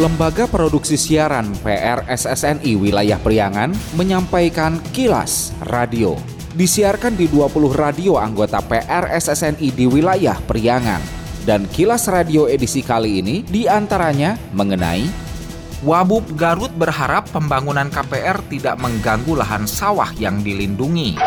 Lembaga 0.00 0.48
Produksi 0.48 0.96
Siaran 0.96 1.52
PRSSNI 1.60 2.72
Wilayah 2.72 3.20
Priangan 3.20 3.68
menyampaikan 4.00 4.80
kilas 4.96 5.52
radio. 5.68 6.16
Disiarkan 6.56 7.20
di 7.20 7.28
20 7.28 7.52
radio 7.76 8.16
anggota 8.16 8.64
PRSSNI 8.64 9.68
di 9.68 9.84
wilayah 9.84 10.40
Priangan. 10.48 11.04
Dan 11.44 11.68
kilas 11.68 12.08
radio 12.08 12.48
edisi 12.48 12.80
kali 12.80 13.20
ini 13.20 13.44
di 13.44 13.68
antaranya 13.68 14.40
mengenai 14.56 15.04
Wabub 15.84 16.32
Garut 16.32 16.72
berharap 16.72 17.28
pembangunan 17.28 17.92
KPR 17.92 18.40
tidak 18.48 18.80
mengganggu 18.80 19.36
lahan 19.36 19.68
sawah 19.68 20.08
yang 20.16 20.40
dilindungi. 20.40 21.20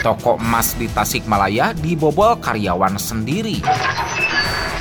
Toko 0.00 0.40
emas 0.40 0.80
di 0.80 0.88
Tasikmalaya 0.88 1.76
dibobol 1.76 2.40
karyawan 2.40 2.96
sendiri. 2.96 3.60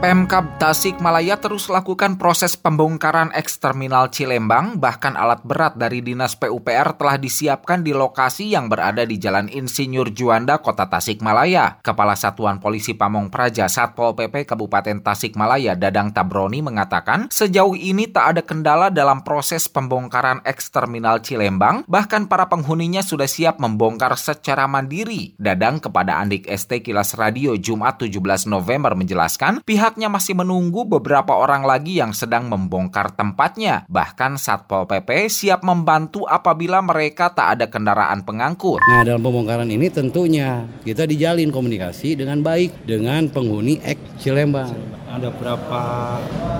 Pemkab 0.00 0.56
Tasikmalaya 0.56 1.36
terus 1.36 1.68
lakukan 1.68 2.16
proses 2.16 2.56
pembongkaran 2.56 3.36
eks 3.36 3.60
terminal 3.60 4.08
Cilembang, 4.08 4.80
bahkan 4.80 5.12
alat 5.12 5.44
berat 5.44 5.76
dari 5.76 6.00
Dinas 6.00 6.32
PUPR 6.40 6.96
telah 6.96 7.20
disiapkan 7.20 7.84
di 7.84 7.92
lokasi 7.92 8.56
yang 8.56 8.72
berada 8.72 9.04
di 9.04 9.20
Jalan 9.20 9.52
Insinyur 9.52 10.08
Juanda, 10.16 10.56
Kota 10.64 10.88
Tasikmalaya. 10.88 11.84
Kepala 11.84 12.16
Satuan 12.16 12.64
Polisi 12.64 12.96
Pamong 12.96 13.28
Praja 13.28 13.68
Satpol 13.68 14.16
PP 14.16 14.48
Kabupaten 14.48 15.04
Tasikmalaya 15.04 15.76
Dadang 15.76 16.16
Tabroni 16.16 16.64
mengatakan, 16.64 17.28
sejauh 17.28 17.76
ini 17.76 18.08
tak 18.08 18.24
ada 18.24 18.40
kendala 18.40 18.88
dalam 18.88 19.20
proses 19.20 19.68
pembongkaran 19.68 20.40
eks 20.48 20.72
terminal 20.72 21.20
Cilembang, 21.20 21.84
bahkan 21.84 22.24
para 22.24 22.48
penghuninya 22.48 23.04
sudah 23.04 23.28
siap 23.28 23.60
membongkar 23.60 24.16
secara 24.16 24.64
mandiri. 24.64 25.36
Dadang 25.36 25.76
kepada 25.76 26.24
Andik 26.24 26.48
ST 26.48 26.80
Kilas 26.80 27.20
Radio 27.20 27.52
Jumat 27.60 28.00
17 28.00 28.48
November 28.48 28.96
menjelaskan, 28.96 29.60
pihak 29.60 29.89
pihaknya 29.90 30.06
masih 30.06 30.38
menunggu 30.38 30.86
beberapa 30.86 31.34
orang 31.34 31.66
lagi 31.66 31.98
yang 31.98 32.14
sedang 32.14 32.46
membongkar 32.46 33.10
tempatnya. 33.10 33.82
Bahkan 33.90 34.38
Satpol 34.38 34.86
PP 34.86 35.26
siap 35.26 35.66
membantu 35.66 36.22
apabila 36.30 36.78
mereka 36.78 37.34
tak 37.34 37.58
ada 37.58 37.66
kendaraan 37.66 38.22
pengangkut. 38.22 38.78
Nah, 38.86 39.02
dalam 39.02 39.18
pembongkaran 39.18 39.66
ini 39.66 39.90
tentunya 39.90 40.62
kita 40.86 41.10
dijalin 41.10 41.50
komunikasi 41.50 42.14
dengan 42.14 42.38
baik 42.38 42.86
dengan 42.86 43.26
penghuni 43.34 43.82
Ek 43.82 43.98
Cilembang. 44.22 44.99
Ada 45.10 45.26
berapa 45.34 45.82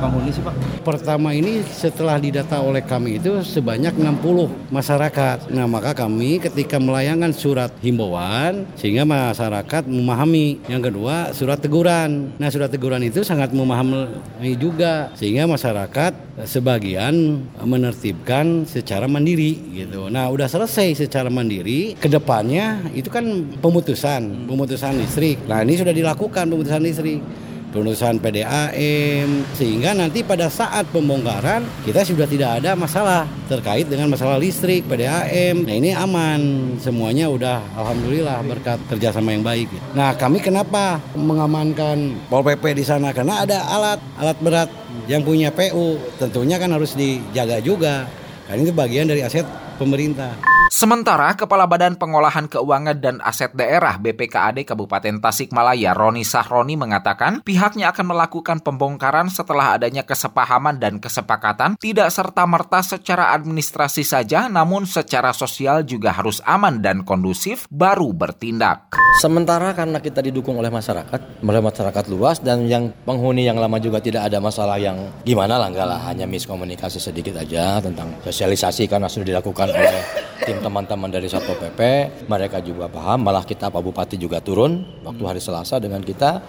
penghuni 0.03 0.35
sih 0.35 0.43
Pak? 0.43 0.83
Pertama 0.83 1.31
ini 1.31 1.63
setelah 1.63 2.19
didata 2.19 2.59
oleh 2.59 2.83
kami 2.83 3.23
itu 3.23 3.47
sebanyak 3.47 3.95
60 3.95 4.75
masyarakat. 4.75 5.55
Nah 5.55 5.71
maka 5.71 5.95
kami 5.95 6.43
ketika 6.43 6.83
melayangkan 6.83 7.31
surat 7.31 7.71
himbauan 7.79 8.67
sehingga 8.75 9.07
masyarakat 9.07 9.87
memahami. 9.87 10.59
Yang 10.67 10.91
kedua 10.91 11.31
surat 11.31 11.63
teguran. 11.63 12.35
Nah 12.43 12.51
surat 12.51 12.75
teguran 12.75 13.07
itu 13.07 13.23
sangat 13.23 13.55
memahami 13.55 14.59
juga 14.59 15.15
sehingga 15.15 15.47
masyarakat 15.47 16.43
sebagian 16.43 17.47
menertibkan 17.63 18.67
secara 18.67 19.07
mandiri 19.07 19.63
gitu. 19.79 20.11
Nah 20.11 20.27
udah 20.27 20.51
selesai 20.51 21.07
secara 21.07 21.31
mandiri. 21.31 21.95
Ke 21.95 22.11
depannya 22.11 22.83
itu 22.99 23.15
kan 23.15 23.23
pemutusan, 23.63 24.51
pemutusan 24.51 24.99
listrik. 24.99 25.39
Nah 25.47 25.63
ini 25.63 25.79
sudah 25.79 25.95
dilakukan 25.95 26.51
pemutusan 26.51 26.83
listrik 26.83 27.23
penulisan 27.71 28.19
PDAM 28.19 29.47
sehingga 29.55 29.95
nanti 29.95 30.27
pada 30.27 30.51
saat 30.51 30.87
pembongkaran 30.91 31.63
kita 31.87 32.03
sudah 32.03 32.27
tidak 32.27 32.61
ada 32.63 32.75
masalah 32.75 33.25
terkait 33.47 33.87
dengan 33.87 34.11
masalah 34.11 34.37
listrik 34.37 34.87
PDAM 34.87 35.65
nah 35.65 35.75
ini 35.75 35.91
aman. 35.95 36.41
Semuanya 36.83 37.31
udah 37.31 37.63
alhamdulillah 37.75 38.43
berkat 38.45 38.79
kerjasama 38.91 39.33
yang 39.33 39.47
baik. 39.47 39.71
Nah 39.95 40.15
kami 40.19 40.43
kenapa 40.43 40.99
mengamankan 41.15 42.19
Pol 42.27 42.43
PP 42.43 42.77
di 42.77 42.85
sana? 42.85 43.15
Karena 43.15 43.43
ada 43.47 43.65
alat 43.71 44.01
alat 44.19 44.39
berat 44.43 44.71
yang 45.07 45.23
punya 45.23 45.55
PU 45.55 45.99
tentunya 46.19 46.59
kan 46.59 46.71
harus 46.75 46.99
dijaga 46.99 47.63
juga. 47.63 48.11
Karena 48.51 48.67
itu 48.67 48.75
bagian 48.75 49.07
dari 49.07 49.23
aset 49.23 49.47
pemerintah 49.79 50.60
Sementara 50.71 51.35
Kepala 51.35 51.67
Badan 51.67 51.99
Pengolahan 51.99 52.47
Keuangan 52.47 52.95
dan 53.03 53.19
Aset 53.27 53.59
Daerah 53.59 53.99
BPKAD 53.99 54.63
Kabupaten 54.63 55.19
Tasikmalaya 55.19 55.91
Roni 55.99 56.23
Sahroni 56.23 56.79
mengatakan 56.79 57.43
pihaknya 57.43 57.91
akan 57.91 58.15
melakukan 58.15 58.63
pembongkaran 58.63 59.27
setelah 59.35 59.75
adanya 59.75 60.07
kesepahaman 60.07 60.79
dan 60.79 61.03
kesepakatan 61.03 61.75
tidak 61.75 62.15
serta-merta 62.15 62.87
secara 62.87 63.35
administrasi 63.35 64.07
saja 64.07 64.47
namun 64.47 64.87
secara 64.87 65.35
sosial 65.35 65.83
juga 65.83 66.15
harus 66.15 66.39
aman 66.47 66.79
dan 66.79 67.03
kondusif 67.03 67.67
baru 67.67 68.15
bertindak. 68.15 68.95
Sementara 69.19 69.75
karena 69.75 69.99
kita 69.99 70.23
didukung 70.23 70.55
oleh 70.63 70.71
masyarakat, 70.71 71.43
oleh 71.43 71.63
masyarakat 71.67 72.05
luas 72.07 72.39
dan 72.39 72.71
yang 72.71 72.95
penghuni 73.03 73.43
yang 73.43 73.59
lama 73.59 73.83
juga 73.83 73.99
tidak 73.99 74.31
ada 74.31 74.39
masalah 74.39 74.79
yang 74.79 74.95
gimana 75.27 75.59
lah 75.59 75.67
enggak 75.67 75.91
lah 75.91 75.99
hanya 76.07 76.31
miskomunikasi 76.31 77.03
sedikit 77.03 77.35
aja 77.43 77.83
tentang 77.83 78.15
sosialisasi 78.23 78.87
karena 78.87 79.11
sudah 79.11 79.35
dilakukan 79.35 79.67
oleh 79.75 80.20
tim 80.45 80.59
teman-teman 80.61 81.11
dari 81.13 81.29
Satpol 81.29 81.57
PP, 81.57 81.81
mereka 82.27 82.59
juga 82.65 82.89
paham, 82.89 83.25
malah 83.25 83.45
kita 83.45 83.69
Pak 83.69 83.83
Bupati 83.83 84.17
juga 84.17 84.41
turun 84.41 84.85
waktu 85.05 85.23
hari 85.25 85.41
Selasa 85.41 85.77
dengan 85.77 86.01
kita 86.01 86.41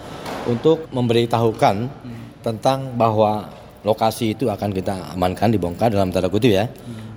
untuk 0.48 0.88
memberitahukan 0.90 1.76
tentang 2.42 2.96
bahwa 2.98 3.48
lokasi 3.82 4.34
itu 4.34 4.48
akan 4.48 4.70
kita 4.70 5.14
amankan, 5.14 5.50
dibongkar 5.52 5.90
dalam 5.90 6.10
tanda 6.10 6.30
kutip 6.30 6.54
ya. 6.54 6.66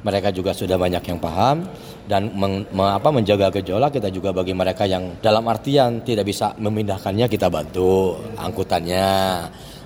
Mereka 0.05 0.29
juga 0.29 0.53
sudah 0.53 0.77
banyak 0.77 1.01
yang 1.01 1.17
paham 1.17 1.65
dan 2.05 2.29
meng, 2.37 2.61
me, 2.69 2.85
apa, 2.93 3.09
menjaga 3.09 3.49
gejolak 3.57 3.97
kita 3.97 4.13
juga 4.13 4.29
bagi 4.29 4.53
mereka 4.53 4.85
yang 4.85 5.17
dalam 5.17 5.41
artian 5.49 6.05
tidak 6.05 6.29
bisa 6.29 6.53
memindahkannya 6.61 7.25
kita 7.25 7.49
bantu 7.49 8.13
angkutannya 8.37 9.09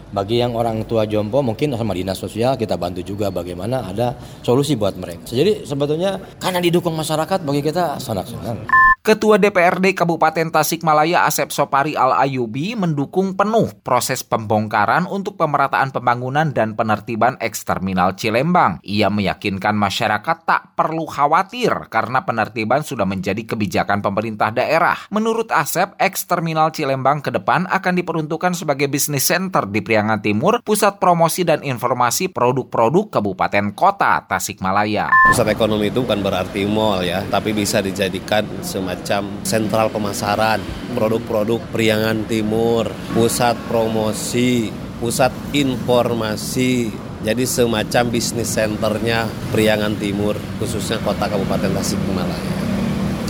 bagi 0.10 0.42
yang 0.42 0.58
orang 0.58 0.84
tua 0.90 1.06
jompo 1.06 1.40
mungkin 1.46 1.78
sama 1.78 1.94
dinas 1.94 2.18
sosial 2.18 2.58
kita 2.58 2.76
bantu 2.76 3.06
juga 3.06 3.30
bagaimana 3.30 3.86
ada 3.86 4.18
solusi 4.42 4.74
buat 4.74 4.98
mereka. 4.98 5.30
Jadi 5.30 5.66
sebetulnya 5.66 6.18
karena 6.42 6.60
didukung 6.60 6.98
masyarakat 6.98 7.46
bagi 7.46 7.62
kita 7.62 8.02
sonak-sonak. 8.02 8.89
Ketua 9.10 9.42
DPRD 9.42 9.98
Kabupaten 9.98 10.54
Tasikmalaya 10.54 11.26
Asep 11.26 11.50
Sopari 11.50 11.98
Al-Ayubi 11.98 12.78
mendukung 12.78 13.34
penuh 13.34 13.74
proses 13.82 14.22
pembongkaran 14.22 15.10
untuk 15.10 15.34
pemerataan 15.34 15.90
pembangunan 15.90 16.54
dan 16.54 16.78
penertiban 16.78 17.34
eks 17.42 17.66
terminal 17.66 18.14
Cilembang. 18.14 18.78
Ia 18.86 19.10
meyakinkan 19.10 19.74
masyarakat 19.74 20.46
tak 20.46 20.78
perlu 20.78 21.10
khawatir 21.10 21.90
karena 21.90 22.22
penertiban 22.22 22.86
sudah 22.86 23.10
menjadi 23.10 23.50
kebijakan 23.50 24.06
pemerintah 24.06 24.54
daerah. 24.54 25.02
Menurut 25.10 25.50
Asep, 25.58 25.98
eks 25.98 26.30
terminal 26.30 26.70
Cilembang 26.70 27.26
ke 27.26 27.34
depan 27.34 27.66
akan 27.66 27.98
diperuntukkan 27.98 28.54
sebagai 28.54 28.94
bisnis 28.94 29.26
center 29.26 29.66
di 29.66 29.82
Priangan 29.82 30.22
Timur, 30.22 30.62
pusat 30.62 31.02
promosi 31.02 31.42
dan 31.42 31.66
informasi 31.66 32.30
produk-produk 32.30 33.10
Kabupaten 33.10 33.74
Kota 33.74 34.22
Tasikmalaya. 34.30 35.10
Pusat 35.34 35.58
ekonomi 35.58 35.90
itu 35.90 36.06
bukan 36.06 36.22
berarti 36.22 36.70
mall 36.70 37.02
ya, 37.02 37.26
tapi 37.26 37.58
bisa 37.58 37.82
dijadikan 37.82 38.46
semacam 38.62 38.99
sentral 39.44 39.88
pemasaran, 39.90 40.60
produk-produk 40.94 41.60
Priangan 41.72 42.28
Timur, 42.28 42.90
pusat 43.16 43.56
promosi, 43.68 44.70
pusat 45.00 45.32
informasi, 45.56 46.92
jadi 47.20 47.44
semacam 47.44 48.04
bisnis 48.12 48.48
centernya 48.52 49.28
Priangan 49.52 49.96
Timur, 50.00 50.40
khususnya 50.60 51.00
kota 51.04 51.28
Kabupaten 51.28 51.72
Tasikmalaya. 51.76 52.52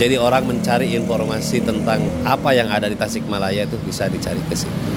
Jadi 0.00 0.16
orang 0.16 0.48
mencari 0.48 0.96
informasi 0.96 1.60
tentang 1.60 2.00
apa 2.24 2.56
yang 2.56 2.72
ada 2.72 2.88
di 2.88 2.96
Tasikmalaya 2.96 3.68
itu 3.68 3.76
bisa 3.84 4.08
dicari 4.08 4.40
ke 4.48 4.56
sini. 4.56 4.89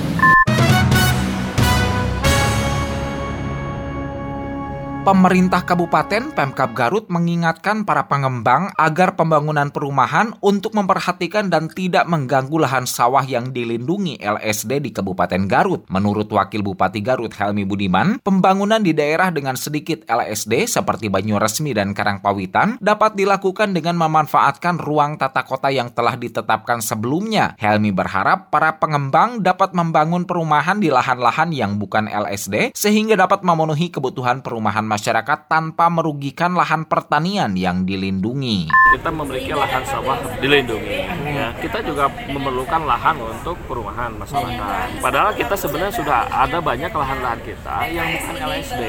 Pemerintah 5.04 5.68
Kabupaten 5.68 6.32
Pemkab 6.32 6.72
Garut 6.72 7.12
mengingatkan 7.12 7.84
para 7.84 8.08
pengembang 8.08 8.72
agar 8.80 9.20
pembangunan 9.20 9.68
perumahan 9.68 10.32
untuk 10.40 10.72
memperhatikan 10.80 11.52
dan 11.52 11.68
tidak 11.68 12.08
mengganggu 12.08 12.64
lahan 12.64 12.88
sawah 12.88 13.28
yang 13.28 13.52
dilindungi 13.52 14.24
LSD 14.24 14.80
di 14.80 14.96
Kabupaten 14.96 15.44
Garut. 15.44 15.84
Menurut 15.92 16.32
Wakil 16.32 16.64
Bupati 16.64 17.04
Garut 17.04 17.36
Helmi 17.36 17.68
Budiman, 17.68 18.24
pembangunan 18.24 18.80
di 18.80 18.96
daerah 18.96 19.28
dengan 19.28 19.60
sedikit 19.60 20.08
LSD 20.08 20.72
seperti 20.72 21.12
Banyu 21.12 21.36
Resmi 21.36 21.76
dan 21.76 21.92
Karangpawitan 21.92 22.80
dapat 22.80 23.20
dilakukan 23.20 23.76
dengan 23.76 24.00
memanfaatkan 24.00 24.80
ruang 24.80 25.20
tata 25.20 25.44
kota 25.44 25.68
yang 25.68 25.92
telah 25.92 26.16
ditetapkan 26.16 26.80
sebelumnya. 26.80 27.60
Helmi 27.60 27.92
berharap 27.92 28.48
para 28.48 28.80
pengembang 28.80 29.44
dapat 29.44 29.76
membangun 29.76 30.24
perumahan 30.24 30.80
di 30.80 30.88
lahan-lahan 30.88 31.52
yang 31.52 31.76
bukan 31.76 32.08
LSD 32.08 32.72
sehingga 32.72 33.20
dapat 33.20 33.44
memenuhi 33.44 33.92
kebutuhan 33.92 34.40
perumahan 34.40 34.93
masyarakat 34.94 35.50
tanpa 35.50 35.90
merugikan 35.90 36.54
lahan 36.54 36.86
pertanian 36.86 37.58
yang 37.58 37.82
dilindungi. 37.82 38.70
Kita 38.94 39.10
memiliki 39.10 39.50
lahan 39.50 39.82
sawah 39.90 40.22
dilindungi, 40.38 41.10
ya. 41.26 41.50
Kita 41.58 41.82
juga 41.82 42.06
memerlukan 42.30 42.86
lahan 42.86 43.18
untuk 43.18 43.58
perumahan 43.66 44.14
masyarakat. 44.14 45.02
Padahal 45.02 45.34
kita 45.34 45.58
sebenarnya 45.58 45.98
sudah 45.98 46.30
ada 46.30 46.62
banyak 46.62 46.94
lahan-lahan 46.94 47.42
kita 47.42 47.90
yang 47.90 48.06
bukan 48.22 48.36
LSD. 48.38 48.82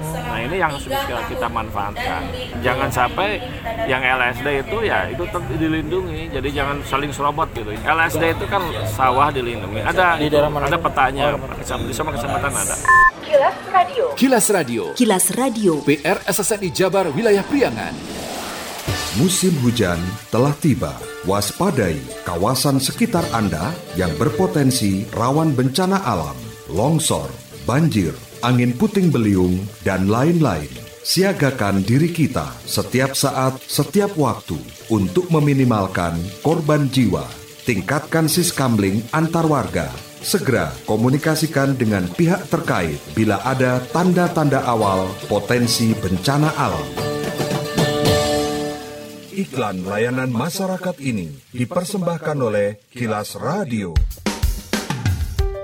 Nah 0.00 0.38
ini 0.40 0.56
yang 0.56 0.72
sudah 0.80 1.20
kita 1.28 1.46
manfaatkan. 1.52 2.22
Jangan 2.64 2.88
sampai 2.88 3.44
yang 3.84 4.00
LSD 4.00 4.64
itu 4.64 4.78
ya 4.88 5.12
itu 5.12 5.22
tetap 5.28 5.44
dilindungi, 5.44 6.32
jadi 6.32 6.48
jangan 6.48 6.76
saling 6.88 7.12
serobot 7.12 7.52
gitu. 7.52 7.68
LSD 7.84 8.32
itu 8.32 8.48
kan 8.48 8.64
sawah 8.88 9.28
dilindungi. 9.28 9.84
Ada 9.84 10.16
itu, 10.24 10.40
ada 10.40 10.78
petanya, 10.80 11.36
di 11.60 11.92
sama 11.92 12.16
kecamatan 12.16 12.48
ada. 12.48 12.76
Kilas 13.20 13.56
Radio. 13.70 14.04
Kilas 14.16 14.46
Radio. 14.50 14.82
Kilas 14.96 15.26
Radio. 15.36 15.49
PR 15.50 16.22
SSNI 16.30 16.70
Jabar 16.70 17.10
Wilayah 17.10 17.42
Priangan. 17.42 17.90
Musim 19.18 19.50
hujan 19.66 19.98
telah 20.30 20.54
tiba. 20.62 20.94
Waspadai 21.26 21.98
kawasan 22.22 22.78
sekitar 22.78 23.26
Anda 23.34 23.74
yang 23.98 24.14
berpotensi 24.14 25.10
rawan 25.10 25.52
bencana 25.52 26.00
alam, 26.06 26.38
longsor, 26.70 27.28
banjir, 27.66 28.14
angin 28.46 28.70
puting 28.72 29.10
beliung, 29.10 29.58
dan 29.82 30.06
lain-lain. 30.06 30.70
Siagakan 31.02 31.82
diri 31.82 32.14
kita 32.14 32.54
setiap 32.62 33.18
saat, 33.18 33.58
setiap 33.66 34.14
waktu 34.14 34.56
untuk 34.88 35.26
meminimalkan 35.34 36.14
korban 36.46 36.86
jiwa. 36.86 37.26
Tingkatkan 37.66 38.30
siskamling 38.30 39.02
antar 39.10 39.44
warga 39.50 40.09
Segera 40.20 40.68
komunikasikan 40.84 41.80
dengan 41.80 42.04
pihak 42.04 42.52
terkait 42.52 43.00
bila 43.16 43.40
ada 43.40 43.80
tanda-tanda 43.88 44.60
awal 44.68 45.08
potensi 45.32 45.96
bencana 45.96 46.52
alam. 46.60 46.84
Iklan 49.32 49.88
layanan 49.88 50.28
masyarakat 50.28 51.00
ini 51.00 51.32
dipersembahkan 51.56 52.36
oleh 52.36 52.76
Kilas 52.92 53.40
Radio. 53.40 53.96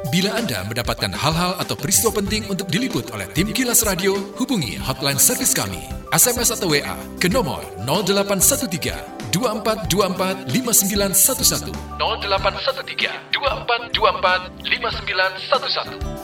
Bila 0.09 0.33
Anda 0.41 0.65
mendapatkan 0.65 1.13
hal-hal 1.13 1.61
atau 1.61 1.77
peristiwa 1.77 2.17
penting 2.17 2.49
untuk 2.49 2.73
diliput 2.73 3.13
oleh 3.13 3.29
tim 3.37 3.53
Kilas 3.53 3.85
Radio, 3.85 4.17
hubungi 4.41 4.81
hotline 4.81 5.21
servis 5.21 5.53
kami, 5.53 5.85
SMS 6.17 6.57
atau 6.57 6.73
WA 6.73 6.97
ke 7.21 7.29
nomor 7.29 7.61
0813 7.85 9.16
2424 9.33 10.47
5911 10.47 11.73
0813 11.99 13.11
2424 13.33 14.51
5911 14.65 16.16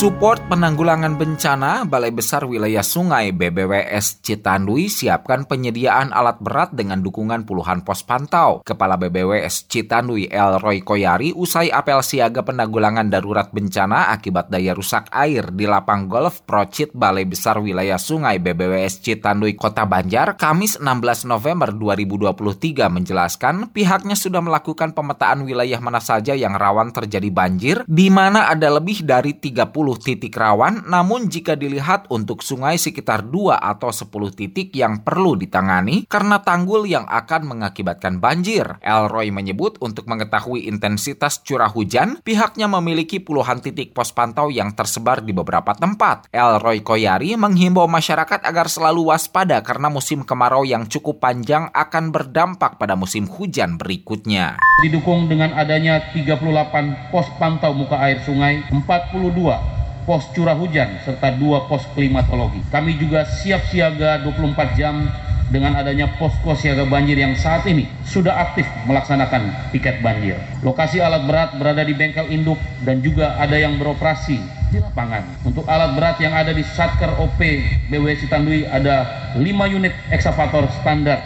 Support 0.00 0.48
penanggulangan 0.48 1.20
bencana, 1.20 1.84
Balai 1.84 2.08
Besar 2.08 2.48
Wilayah 2.48 2.80
Sungai 2.80 3.36
BBWS 3.36 4.24
Citandui 4.24 4.88
siapkan 4.88 5.44
penyediaan 5.44 6.16
alat 6.16 6.40
berat 6.40 6.72
dengan 6.72 7.04
dukungan 7.04 7.44
puluhan 7.44 7.84
pos 7.84 8.00
pantau. 8.00 8.64
Kepala 8.64 8.96
BBWS 8.96 9.68
Citandui 9.68 10.24
Elroy 10.32 10.80
Koyari 10.80 11.36
usai 11.36 11.68
apel 11.68 12.00
siaga 12.00 12.40
penanggulangan 12.40 13.12
darurat 13.12 13.52
bencana 13.52 14.08
akibat 14.16 14.48
daya 14.48 14.72
rusak 14.72 15.04
air 15.12 15.52
di 15.52 15.68
lapang 15.68 16.08
golf 16.08 16.48
Procit 16.48 16.96
Balai 16.96 17.28
Besar 17.28 17.60
Wilayah 17.60 18.00
Sungai 18.00 18.40
BBWS 18.40 19.04
Citandui 19.04 19.52
Kota 19.52 19.84
Banjar 19.84 20.40
Kamis 20.40 20.80
16 20.80 21.28
November 21.28 21.76
2023 21.76 22.88
menjelaskan 22.88 23.68
pihaknya 23.68 24.16
sudah 24.16 24.40
melakukan 24.40 24.96
pemetaan 24.96 25.44
wilayah 25.44 25.76
mana 25.84 26.00
saja 26.00 26.32
yang 26.32 26.56
rawan 26.56 26.88
terjadi 26.88 27.28
banjir 27.28 27.84
di 27.84 28.08
mana 28.08 28.48
ada 28.48 28.72
lebih 28.72 29.04
dari 29.04 29.36
30 29.36 29.89
titik 29.98 30.36
rawan, 30.38 30.86
namun 30.86 31.26
jika 31.26 31.58
dilihat 31.58 32.06
untuk 32.12 32.44
sungai 32.46 32.78
sekitar 32.78 33.26
2 33.26 33.58
atau 33.58 33.90
10 33.90 34.06
titik 34.36 34.70
yang 34.76 35.02
perlu 35.02 35.34
ditangani 35.34 36.06
karena 36.06 36.44
tanggul 36.44 36.86
yang 36.86 37.08
akan 37.08 37.50
mengakibatkan 37.50 38.22
banjir. 38.22 38.78
Elroy 38.84 39.34
menyebut 39.34 39.80
untuk 39.82 40.06
mengetahui 40.06 40.68
intensitas 40.68 41.40
curah 41.42 41.72
hujan, 41.72 42.20
pihaknya 42.22 42.68
memiliki 42.68 43.18
puluhan 43.18 43.58
titik 43.64 43.96
pos 43.96 44.14
pantau 44.14 44.52
yang 44.52 44.76
tersebar 44.76 45.24
di 45.24 45.32
beberapa 45.32 45.72
tempat. 45.74 46.28
Elroy 46.30 46.84
Koyari 46.84 47.34
menghimbau 47.34 47.88
masyarakat 47.88 48.44
agar 48.44 48.68
selalu 48.68 49.10
waspada 49.10 49.64
karena 49.64 49.88
musim 49.88 50.22
kemarau 50.22 50.62
yang 50.68 50.84
cukup 50.86 51.18
panjang 51.18 51.72
akan 51.72 52.12
berdampak 52.12 52.76
pada 52.76 52.94
musim 52.94 53.24
hujan 53.24 53.80
berikutnya. 53.80 54.60
Didukung 54.84 55.26
dengan 55.30 55.56
adanya 55.56 56.12
38 56.12 57.10
pos 57.14 57.26
pantau 57.40 57.72
muka 57.72 57.96
air 58.00 58.20
sungai, 58.24 58.60
42 58.72 59.79
pos 60.04 60.26
curah 60.32 60.56
hujan, 60.56 61.00
serta 61.04 61.34
dua 61.36 61.66
pos 61.68 61.84
klimatologi. 61.96 62.60
Kami 62.72 62.96
juga 62.96 63.24
siap 63.24 63.66
siaga 63.68 64.20
24 64.24 64.78
jam 64.78 65.08
dengan 65.50 65.74
adanya 65.74 66.06
posko 66.14 66.54
siaga 66.54 66.86
banjir 66.86 67.18
yang 67.18 67.34
saat 67.34 67.66
ini 67.66 67.90
sudah 68.06 68.30
aktif 68.38 68.64
melaksanakan 68.86 69.50
piket 69.74 69.98
banjir. 69.98 70.38
Lokasi 70.62 71.02
alat 71.02 71.26
berat 71.26 71.50
berada 71.58 71.82
di 71.82 71.92
bengkel 71.92 72.30
induk 72.30 72.56
dan 72.86 73.02
juga 73.02 73.34
ada 73.34 73.58
yang 73.58 73.76
beroperasi 73.76 74.38
di 74.70 74.78
lapangan. 74.78 75.26
Untuk 75.42 75.66
alat 75.66 75.98
berat 75.98 76.16
yang 76.22 76.30
ada 76.30 76.54
di 76.54 76.62
Satker 76.62 77.10
OP 77.18 77.42
BW 77.90 78.06
Sitandui 78.22 78.62
ada 78.70 79.34
5 79.34 79.42
unit 79.74 79.92
eksavator 80.14 80.70
standar 80.78 81.18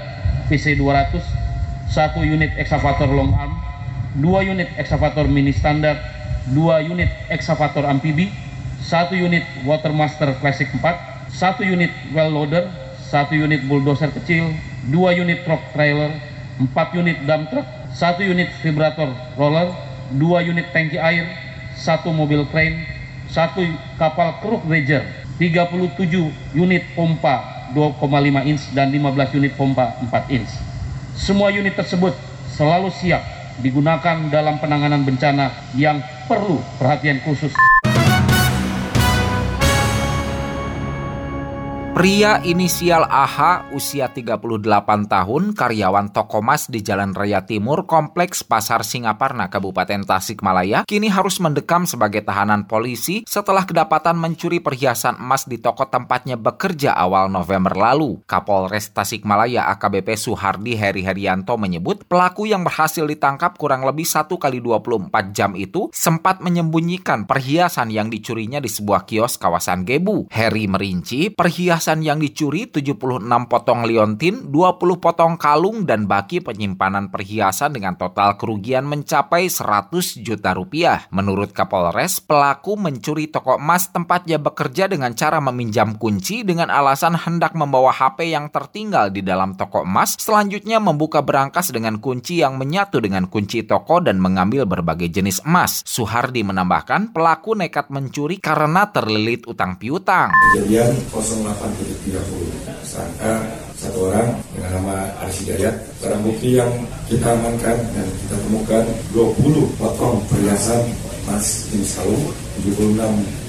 PC 0.49 0.81
200, 0.81 1.21
1 1.93 2.25
unit 2.25 2.51
eksavator 2.57 3.13
long 3.13 3.37
arm, 3.37 3.53
2 4.25 4.51
unit 4.57 4.69
eksavator 4.81 5.29
mini 5.29 5.53
standar, 5.53 6.01
2 6.49 6.89
unit 6.89 7.13
eksavator 7.29 7.85
amfibi, 7.85 8.33
satu 8.85 9.17
unit 9.17 9.43
Watermaster 9.65 10.37
Classic 10.45 10.69
4, 10.69 11.33
satu 11.33 11.65
unit 11.65 11.89
well 12.13 12.29
loader, 12.29 12.69
satu 13.09 13.33
unit 13.33 13.65
bulldozer 13.65 14.13
kecil, 14.13 14.53
dua 14.93 15.17
unit 15.17 15.41
truck 15.49 15.61
trailer, 15.73 16.13
empat 16.61 16.93
unit 16.93 17.17
dump 17.25 17.49
truck, 17.49 17.65
satu 17.97 18.21
unit 18.21 18.53
vibrator 18.61 19.09
roller, 19.41 19.73
dua 20.13 20.45
unit 20.45 20.69
tangki 20.77 21.01
air, 21.01 21.25
satu 21.75 22.13
mobil 22.13 22.45
crane, 22.53 22.85
satu 23.33 23.65
kapal 23.97 24.37
kruk 24.45 24.61
dredger, 24.69 25.03
37 25.41 26.31
unit 26.55 26.85
pompa 26.93 27.67
2,5 27.75 28.07
inch 28.47 28.65
dan 28.77 28.93
15 28.93 29.39
unit 29.41 29.53
pompa 29.59 29.97
4 30.07 30.31
inch. 30.31 30.53
Semua 31.17 31.51
unit 31.51 31.75
tersebut 31.75 32.15
selalu 32.55 32.93
siap 32.95 33.23
digunakan 33.59 34.31
dalam 34.31 34.61
penanganan 34.63 35.03
bencana 35.03 35.51
yang 35.75 36.03
perlu 36.31 36.63
perhatian 36.79 37.19
khusus. 37.23 37.74
Pria 41.95 42.43
inisial 42.43 43.07
AH 43.07 43.71
usia 43.71 44.11
38 44.11 44.51
tahun, 45.07 45.55
karyawan 45.55 46.11
toko 46.11 46.43
mas 46.43 46.67
di 46.67 46.83
Jalan 46.83 47.15
Raya 47.15 47.47
Timur, 47.47 47.87
Kompleks 47.87 48.43
Pasar 48.43 48.83
Singaparna, 48.83 49.47
Kabupaten 49.47 50.03
Tasikmalaya, 50.03 50.83
kini 50.91 51.07
harus 51.07 51.39
mendekam 51.39 51.87
sebagai 51.87 52.27
tahanan 52.27 52.67
polisi 52.67 53.23
setelah 53.31 53.63
kedapatan 53.63 54.19
mencuri 54.19 54.59
perhiasan 54.59 55.23
emas 55.23 55.47
di 55.47 55.63
toko 55.63 55.87
tempatnya 55.87 56.35
bekerja 56.35 56.99
awal 56.99 57.31
November 57.31 57.79
lalu. 57.79 58.19
Kapolres 58.27 58.91
Tasikmalaya 58.91 59.71
AKBP 59.79 60.19
Suhardi 60.19 60.75
Heri 60.75 61.07
Herianto 61.07 61.55
menyebut 61.55 62.11
pelaku 62.11 62.51
yang 62.51 62.67
berhasil 62.67 63.07
ditangkap 63.07 63.55
kurang 63.55 63.87
lebih 63.87 64.03
1 64.03 64.27
kali 64.35 64.59
24 64.59 65.31
jam 65.31 65.55
itu 65.55 65.95
sempat 65.95 66.43
menyembunyikan 66.43 67.23
perhiasan 67.23 67.95
yang 67.95 68.11
dicurinya 68.11 68.59
di 68.59 68.67
sebuah 68.67 69.07
kios 69.07 69.39
kawasan 69.39 69.87
Gebu. 69.87 70.35
Heri 70.35 70.67
merinci 70.67 71.31
perhiasan 71.31 71.84
perhiasan 71.85 72.01
yang 72.01 72.17
dicuri 72.17 72.65
76 72.65 73.29
potong 73.45 73.85
liontin, 73.85 74.49
20 74.49 75.05
potong 75.05 75.37
kalung 75.37 75.85
dan 75.85 76.09
baki 76.09 76.41
penyimpanan 76.41 77.13
perhiasan 77.13 77.77
dengan 77.77 77.93
total 78.01 78.41
kerugian 78.41 78.89
mencapai 78.89 79.53
100 79.53 79.93
juta 80.25 80.57
rupiah. 80.57 81.05
Menurut 81.13 81.53
Kapolres, 81.53 82.25
pelaku 82.25 82.81
mencuri 82.81 83.29
toko 83.29 83.61
emas 83.61 83.93
tempatnya 83.93 84.41
bekerja 84.41 84.89
dengan 84.89 85.13
cara 85.13 85.45
meminjam 85.45 86.01
kunci 86.01 86.41
dengan 86.41 86.73
alasan 86.73 87.21
hendak 87.21 87.53
membawa 87.53 87.93
HP 87.93 88.33
yang 88.33 88.49
tertinggal 88.49 89.13
di 89.13 89.21
dalam 89.21 89.53
toko 89.53 89.85
emas, 89.85 90.17
selanjutnya 90.17 90.81
membuka 90.81 91.21
berangkas 91.21 91.69
dengan 91.69 92.01
kunci 92.01 92.41
yang 92.41 92.57
menyatu 92.57 92.97
dengan 93.05 93.29
kunci 93.29 93.61
toko 93.61 94.01
dan 94.01 94.25
mengambil 94.25 94.65
berbagai 94.65 95.13
jenis 95.13 95.45
emas. 95.45 95.85
Suhardi 95.85 96.49
menambahkan, 96.49 97.13
pelaku 97.13 97.53
nekat 97.53 97.93
mencuri 97.93 98.41
karena 98.41 98.89
terlilit 98.89 99.45
utang 99.45 99.77
piutang. 99.77 100.33
Kejadian 100.57 100.97
08 101.13 101.74
30 101.83 102.79
tersangka 102.81 103.35
satu 103.75 104.13
orang 104.13 104.39
dengan 104.55 104.71
nama 104.81 104.97
Aris 105.27 105.43
Hidayat 105.43 105.75
barang 105.99 106.23
bukti 106.23 106.57
yang 106.57 106.71
kita 107.11 107.35
amankan 107.35 107.77
dan 107.93 108.07
kita 108.23 108.37
temukan 108.49 108.85
20 109.13 109.81
potong 109.81 110.23
perhiasan 110.31 110.83
emas 111.25 111.69
jenis 111.73 111.97
kalung 111.97 112.25
76 112.63 113.01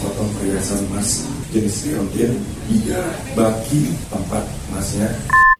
potong 0.01 0.29
perhiasan 0.39 0.79
emas 0.89 1.09
jenis 1.51 1.75
liontin 1.87 2.31
3 2.67 3.37
baki 3.37 3.81
4 4.11 4.71
emasnya. 4.71 5.09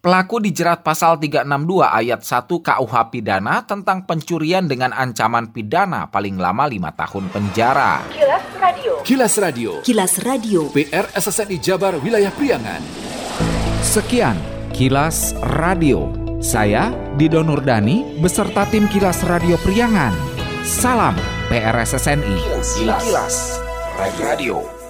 Pelaku 0.05 0.38
dijerat 0.38 0.86
pasal 0.86 1.17
362 1.17 1.81
ayat 1.81 2.22
1 2.22 2.45
KUH 2.45 2.93
pidana 3.10 3.65
tentang 3.65 4.05
pencurian 4.05 4.69
dengan 4.69 4.93
ancaman 4.93 5.50
pidana 5.50 6.05
paling 6.13 6.38
lama 6.38 6.69
5 6.69 6.93
tahun 6.93 7.25
penjara. 7.34 8.05
Kilas 8.13 8.44
Radio. 8.86 9.01
Kilas 9.01 9.34
Radio. 9.42 9.72
Kilas 9.82 10.13
Radio. 10.22 10.70
PR 10.70 11.10
SSNI 11.18 11.58
Jabar 11.58 11.98
Wilayah 11.98 12.30
Priangan. 12.30 12.86
Sekian 13.82 14.38
Kilas 14.77 15.34
Radio. 15.58 16.13
Saya 16.38 16.94
Dido 17.18 17.42
Nurdani 17.42 18.22
beserta 18.22 18.62
tim 18.70 18.86
Kilas 18.86 19.25
Radio 19.25 19.58
Priangan. 19.65 20.13
Salam 20.62 21.18
PRSSNI. 21.50 22.38
Kilas, 22.77 23.01
Kilas. 23.01 23.36
Radio. 24.22 24.85